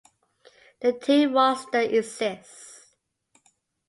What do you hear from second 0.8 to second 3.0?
team roster exists.